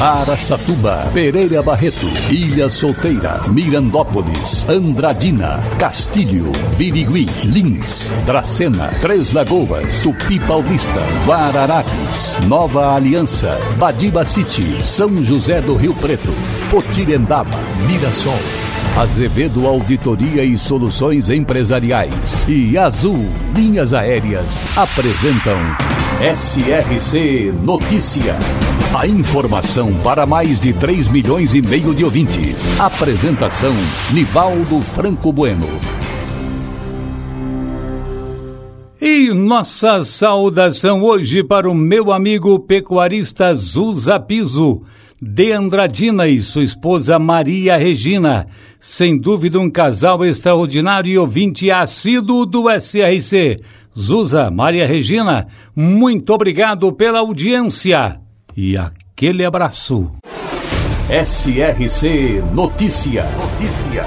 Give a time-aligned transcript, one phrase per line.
[0.00, 11.02] Araçatuba, Pereira Barreto, Ilha Solteira, Mirandópolis, Andradina, Castilho, Birigui, Lins, Dracena, Três Lagoas, Tupi Paulista,
[11.26, 16.32] Guararapes, Nova Aliança, Badiba City, São José do Rio Preto,
[16.70, 17.58] Potirendaba,
[17.88, 18.38] Mirassol.
[18.96, 25.58] Azevedo Auditoria e Soluções Empresariais e Azul Linhas Aéreas apresentam
[26.34, 28.36] SRC Notícia.
[28.96, 32.80] A informação para mais de 3 milhões e meio de ouvintes.
[32.80, 33.74] Apresentação
[34.14, 35.66] Nivaldo Franco Bueno.
[38.98, 44.82] E nossa saudação hoje para o meu amigo pecuarista Zuza Piso
[45.20, 48.46] de Andradina e sua esposa Maria Regina.
[48.80, 53.60] Sem dúvida, um casal extraordinário e ouvinte assíduo do SRC.
[53.96, 55.46] Zuza, Maria Regina,
[55.76, 58.18] muito obrigado pela audiência
[58.60, 60.10] e aquele abraço.
[61.08, 63.22] SRC Notícia.
[63.22, 64.04] Notícia.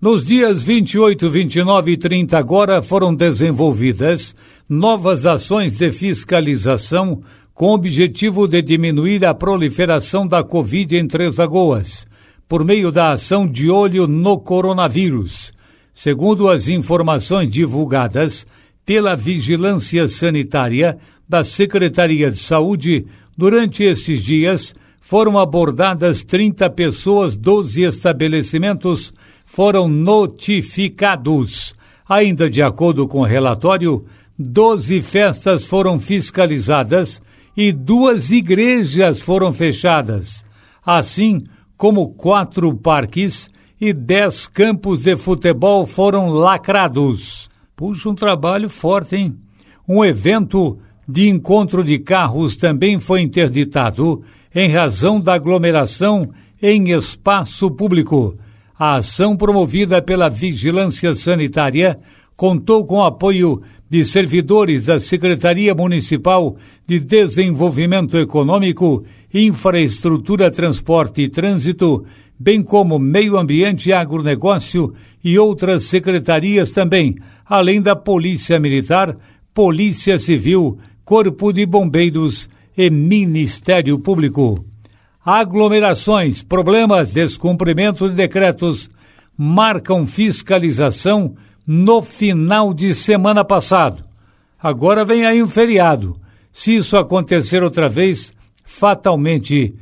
[0.00, 4.34] Nos dias 28, 29 e 30 agora foram desenvolvidas
[4.68, 7.22] novas ações de fiscalização
[7.54, 12.08] com o objetivo de diminuir a proliferação da Covid em Três Lagoas,
[12.48, 15.52] por meio da ação de olho no coronavírus.
[15.94, 18.44] Segundo as informações divulgadas
[18.84, 20.98] pela Vigilância Sanitária
[21.32, 29.14] da Secretaria de Saúde, durante estes dias foram abordadas 30 pessoas, 12 estabelecimentos
[29.46, 31.74] foram notificados.
[32.06, 34.04] Ainda de acordo com o relatório,
[34.38, 37.22] 12 festas foram fiscalizadas
[37.56, 40.44] e duas igrejas foram fechadas,
[40.84, 41.44] assim
[41.78, 43.48] como quatro parques
[43.80, 47.48] e dez campos de futebol foram lacrados.
[47.74, 49.38] Puxa, um trabalho forte, hein?
[49.88, 50.78] Um evento
[51.12, 54.22] de encontro de carros também foi interditado
[54.54, 58.34] em razão da aglomeração em espaço público.
[58.78, 61.98] A ação promovida pela Vigilância Sanitária
[62.34, 66.56] contou com apoio de servidores da Secretaria Municipal
[66.86, 72.06] de Desenvolvimento Econômico, Infraestrutura, Transporte e Trânsito,
[72.38, 79.14] bem como Meio Ambiente e Agronegócio e outras secretarias também, além da Polícia Militar,
[79.52, 84.64] Polícia Civil, Corpo de Bombeiros e Ministério Público.
[85.24, 88.90] Aglomerações, problemas, descumprimento de decretos
[89.36, 91.34] marcam fiscalização
[91.66, 94.04] no final de semana passado.
[94.60, 96.16] Agora vem aí um feriado.
[96.52, 98.32] Se isso acontecer outra vez,
[98.64, 99.74] fatalmente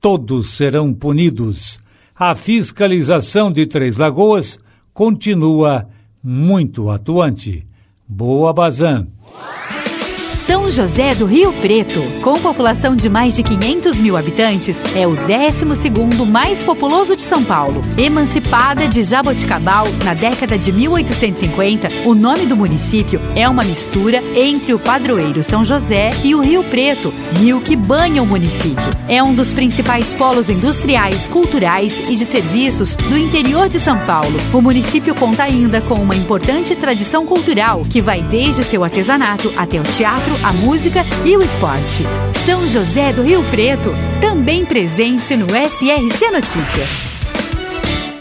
[0.00, 1.78] todos serão punidos.
[2.14, 4.58] A fiscalização de Três Lagoas
[4.92, 5.86] continua
[6.22, 7.66] muito atuante.
[8.08, 9.08] Boa Bazan.
[10.46, 15.16] São José do Rio Preto, com população de mais de 500 mil habitantes, é o
[15.16, 17.82] 12º mais populoso de São Paulo.
[17.98, 24.72] Emancipada de Jaboticabal na década de 1850, o nome do município é uma mistura entre
[24.72, 28.88] o padroeiro São José e o Rio Preto, rio que banha o município.
[29.08, 34.36] É um dos principais polos industriais, culturais e de serviços do interior de São Paulo.
[34.52, 39.80] O município conta ainda com uma importante tradição cultural que vai desde seu artesanato até
[39.80, 42.04] o teatro, a música e o esporte.
[42.44, 47.16] São José do Rio Preto, também presente no SRC Notícias.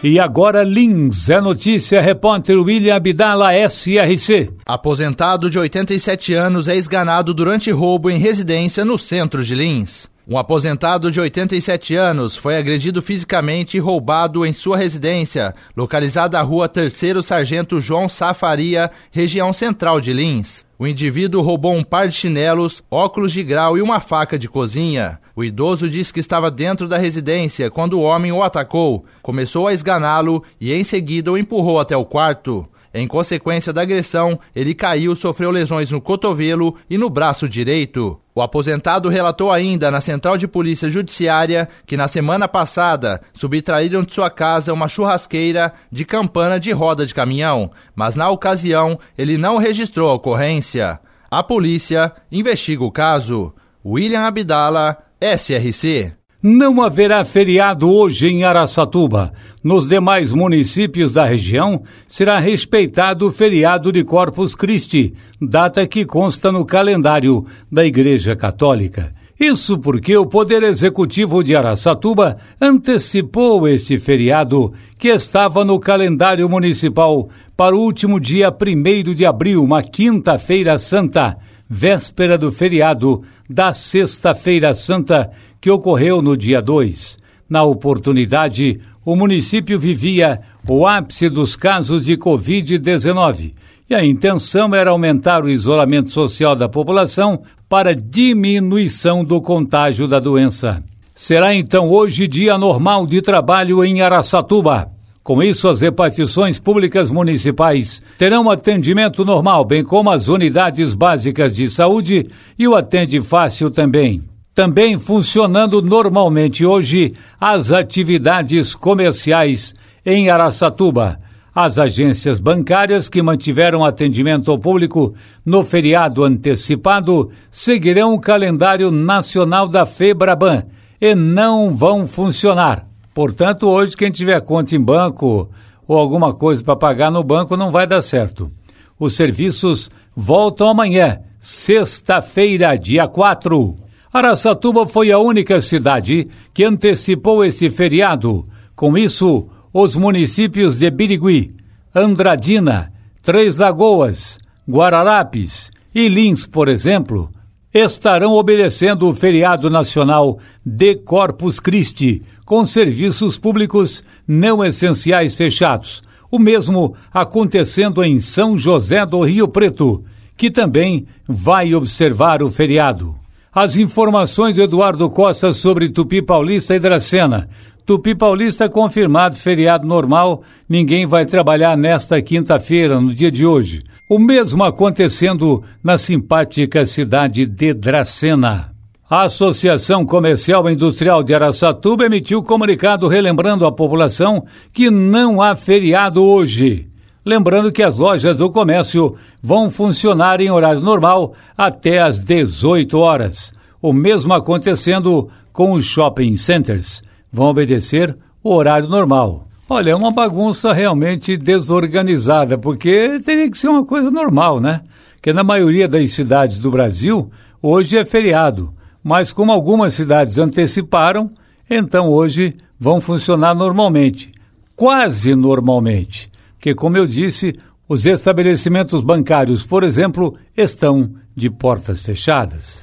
[0.03, 4.49] E agora Lins, é notícia, repórter William Abdala, SRC.
[4.65, 10.07] Aposentado de 87 anos é esganado durante roubo em residência no centro de Lins.
[10.27, 16.41] Um aposentado de 87 anos foi agredido fisicamente e roubado em sua residência, localizada à
[16.41, 20.65] rua Terceiro Sargento João Safaria, região central de Lins.
[20.79, 25.19] O indivíduo roubou um par de chinelos, óculos de grau e uma faca de cozinha.
[25.35, 29.73] O idoso disse que estava dentro da residência quando o homem o atacou, começou a
[29.73, 32.67] esganá-lo e em seguida o empurrou até o quarto.
[32.97, 38.17] Em consequência da agressão, ele caiu sofreu lesões no cotovelo e no braço direito.
[38.33, 44.13] O aposentado relatou ainda na Central de Polícia Judiciária que na semana passada subtraíram de
[44.13, 49.57] sua casa uma churrasqueira de campana de roda de caminhão, mas na ocasião ele não
[49.57, 50.97] registrou a ocorrência.
[51.29, 53.53] A polícia investiga o caso.
[53.85, 56.13] William Abdala, SRC.
[56.47, 59.33] Não haverá feriado hoje em Araçatuba.
[59.63, 66.51] Nos demais municípios da região, será respeitado o feriado de Corpus Christi, data que consta
[66.51, 69.11] no calendário da Igreja Católica.
[69.39, 77.27] Isso porque o Poder Executivo de Araçatuba antecipou este feriado, que estava no calendário municipal,
[77.57, 81.37] para o último dia 1 de abril, uma quinta-feira santa
[81.69, 85.31] véspera do feriado da Sexta-feira Santa,
[85.65, 87.17] que ocorreu no dia 2.
[87.49, 90.39] Na oportunidade, o município vivia
[90.69, 93.55] o ápice dos casos de Covid-19
[93.89, 100.19] e a intenção era aumentar o isolamento social da população para diminuição do contágio da
[100.19, 100.83] doença.
[101.15, 104.91] Será então hoje dia normal de trabalho em Araçatuba.
[105.23, 111.67] Com isso, as repartições públicas municipais terão atendimento normal, bem como as unidades básicas de
[111.67, 114.34] saúde e o Atende Fácil também.
[114.55, 119.75] Também funcionando normalmente hoje as atividades comerciais
[120.05, 121.19] em Araçatuba.
[121.53, 125.13] As agências bancárias que mantiveram atendimento ao público
[125.45, 130.63] no feriado antecipado seguirão o calendário nacional da FEBRABAN
[131.01, 132.87] e não vão funcionar.
[133.13, 135.49] Portanto, hoje, quem tiver conta em banco
[135.85, 138.49] ou alguma coisa para pagar no banco não vai dar certo.
[138.97, 143.84] Os serviços voltam amanhã, sexta-feira, dia 4.
[144.15, 148.47] Araçatuba foi a única cidade que antecipou esse feriado.
[148.73, 151.53] Com isso, os municípios de Birigui,
[151.93, 154.39] Andradina, Três Lagoas,
[154.69, 157.29] Guararapes e Lins, por exemplo,
[157.73, 166.01] estarão obedecendo o feriado nacional de Corpus Christi, com serviços públicos não essenciais fechados.
[166.31, 170.05] O mesmo acontecendo em São José do Rio Preto,
[170.37, 173.24] que também vai observar o feriado.
[173.55, 177.47] As informações de Eduardo Costa sobre Tupi Paulista e Dracena.
[177.85, 183.81] Tupi Paulista confirmado feriado normal, ninguém vai trabalhar nesta quinta-feira, no dia de hoje.
[184.09, 188.73] O mesmo acontecendo na simpática cidade de Dracena.
[189.09, 194.43] A Associação Comercial e Industrial de Araçatuba emitiu comunicado relembrando à população
[194.73, 196.89] que não há feriado hoje.
[197.25, 203.51] Lembrando que as lojas do comércio vão funcionar em horário normal até às 18 horas.
[203.81, 207.01] O mesmo acontecendo com os shopping centers.
[207.31, 209.47] Vão obedecer o horário normal.
[209.67, 214.81] Olha, é uma bagunça realmente desorganizada, porque teria que ser uma coisa normal, né?
[215.21, 217.31] Que na maioria das cidades do Brasil,
[217.63, 218.75] hoje é feriado
[219.07, 221.29] mas como algumas cidades anteciparam,
[221.69, 224.31] então hoje vão funcionar normalmente,
[224.75, 226.27] quase normalmente,
[226.65, 227.53] porque, como eu disse,
[227.87, 232.81] os estabelecimentos bancários, por exemplo, estão de portas fechadas.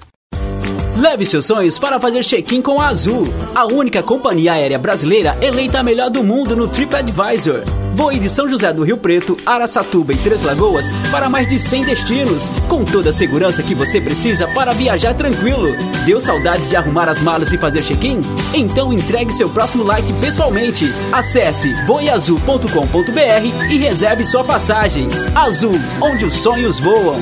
[1.02, 3.24] Leve seus sonhos para fazer check-in com a Azul,
[3.56, 7.64] a única companhia aérea brasileira eleita a melhor do mundo no TripAdvisor.
[7.96, 11.86] Voe de São José do Rio Preto, Araçatuba e Três Lagoas para mais de 100
[11.86, 15.74] destinos, com toda a segurança que você precisa para viajar tranquilo.
[16.06, 18.20] Deu saudades de arrumar as malas e fazer check-in?
[18.54, 20.84] Então entregue seu próximo like pessoalmente.
[21.10, 25.08] Acesse voeazul.com.br e reserve sua passagem.
[25.34, 27.20] Azul, onde os sonhos voam.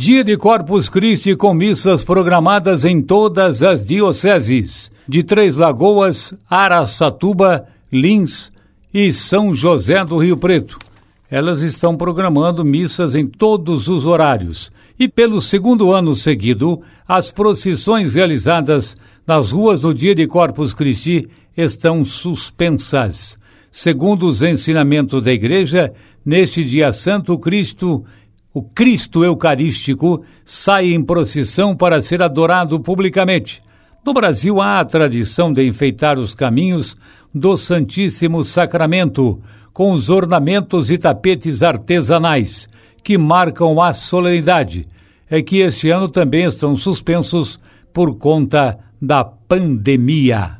[0.00, 7.66] Dia de Corpus Christi com missas programadas em todas as dioceses de Três Lagoas, Araçatuba,
[7.92, 8.50] Lins
[8.94, 10.78] e São José do Rio Preto.
[11.30, 14.72] Elas estão programando missas em todos os horários.
[14.98, 18.96] E pelo segundo ano seguido, as procissões realizadas
[19.26, 23.36] nas ruas do dia de Corpus Christi estão suspensas.
[23.70, 25.92] Segundo os ensinamentos da Igreja,
[26.24, 28.02] neste dia santo, Cristo
[28.52, 33.62] o Cristo Eucarístico sai em procissão para ser adorado publicamente.
[34.04, 36.96] No Brasil há a tradição de enfeitar os caminhos
[37.34, 39.40] do Santíssimo Sacramento
[39.72, 42.68] com os ornamentos e tapetes artesanais
[43.04, 44.86] que marcam a solenidade.
[45.28, 47.60] É que este ano também estão suspensos
[47.92, 50.59] por conta da pandemia.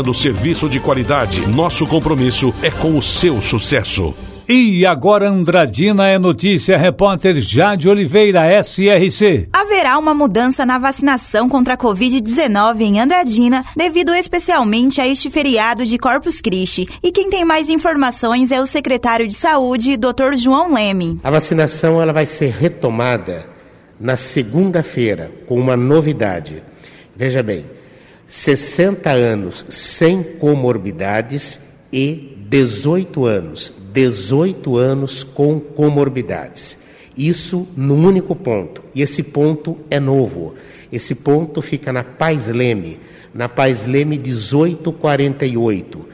[0.00, 1.46] oferecendo serviço de qualidade.
[1.48, 4.14] Nosso compromisso é com o seu sucesso.
[4.48, 9.48] E agora Andradina é notícia, repórter Jade Oliveira, SRC.
[9.52, 15.86] Haverá uma mudança na vacinação contra a Covid-19 em Andradina, devido especialmente a este feriado
[15.86, 16.88] de Corpus Christi.
[17.00, 20.34] E quem tem mais informações é o secretário de Saúde, Dr.
[20.34, 21.20] João Leme.
[21.22, 23.46] A vacinação ela vai ser retomada
[24.00, 26.60] na segunda-feira, com uma novidade.
[27.14, 27.64] Veja bem,
[28.30, 31.58] 60 anos sem comorbidades
[31.92, 36.78] e 18 anos, 18 anos com comorbidades.
[37.16, 38.84] Isso num único ponto.
[38.94, 40.54] E esse ponto é novo.
[40.92, 43.00] Esse ponto fica na Paz Leme,
[43.34, 46.08] na Paz Leme 1848,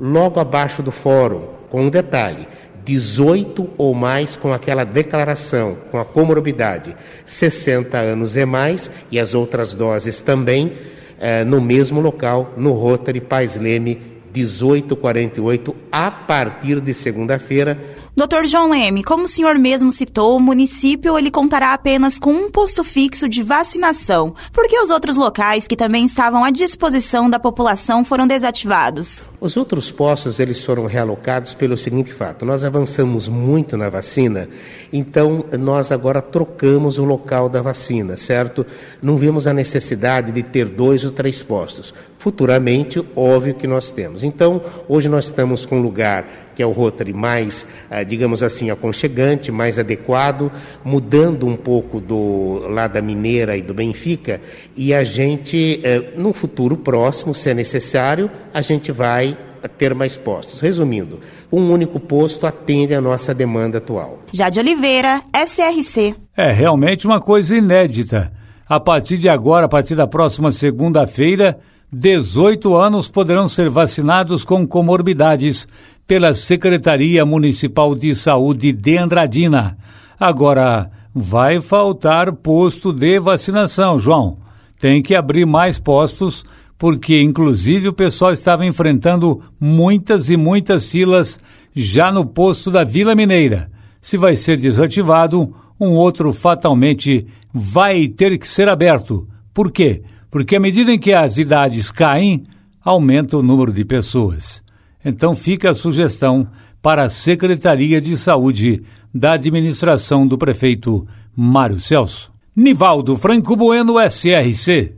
[0.00, 2.48] logo abaixo do fórum, com um detalhe:
[2.82, 6.96] 18 ou mais com aquela declaração, com a comorbidade,
[7.26, 10.72] 60 anos e mais, e as outras doses também,
[11.20, 13.98] eh, no mesmo local, no Rotary Paz Leme
[14.32, 17.78] 1848, a partir de segunda-feira,
[18.18, 18.46] Dr.
[18.46, 22.82] João Leme, como o senhor mesmo citou, o município ele contará apenas com um posto
[22.82, 28.26] fixo de vacinação, porque os outros locais que também estavam à disposição da população foram
[28.26, 29.24] desativados.
[29.40, 34.48] Os outros postos eles foram realocados pelo seguinte fato: nós avançamos muito na vacina,
[34.92, 38.66] então nós agora trocamos o local da vacina, certo?
[39.00, 41.94] Não vimos a necessidade de ter dois ou três postos.
[42.18, 44.24] Futuramente, óbvio que nós temos.
[44.24, 48.68] Então, hoje nós estamos com um lugar que é o Rotary mais, ah, digamos assim,
[48.68, 50.50] aconchegante, mais adequado,
[50.84, 54.40] mudando um pouco do lá da Mineira e do Benfica,
[54.76, 59.38] e a gente, eh, no futuro próximo, se é necessário, a gente vai
[59.78, 60.60] ter mais postos.
[60.60, 61.20] Resumindo,
[61.52, 64.18] um único posto atende à nossa demanda atual.
[64.32, 66.16] Jade Oliveira, SRC.
[66.36, 68.32] É realmente uma coisa inédita.
[68.68, 71.56] A partir de agora, a partir da próxima segunda-feira,
[71.90, 75.66] 18 anos poderão ser vacinados com comorbidades
[76.06, 79.78] pela Secretaria Municipal de Saúde de Andradina.
[80.20, 84.38] Agora, vai faltar posto de vacinação, João.
[84.78, 86.44] Tem que abrir mais postos,
[86.76, 91.40] porque inclusive o pessoal estava enfrentando muitas e muitas filas
[91.74, 93.70] já no posto da Vila Mineira.
[94.00, 99.26] Se vai ser desativado, um outro fatalmente vai ter que ser aberto.
[99.54, 100.02] Por quê?
[100.30, 102.44] Porque à medida em que as idades caem,
[102.84, 104.62] aumenta o número de pessoas.
[105.04, 106.46] Então fica a sugestão
[106.82, 108.82] para a Secretaria de Saúde
[109.14, 111.06] da administração do prefeito
[111.36, 112.30] Mário Celso.
[112.54, 114.94] Nivaldo Franco Bueno, SRC.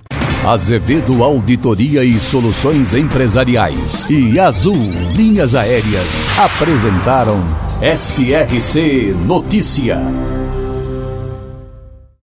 [0.46, 4.74] Azevedo Auditoria e Soluções Empresariais e Azul
[5.14, 7.38] Linhas Aéreas apresentaram
[7.82, 9.98] SRC Notícia.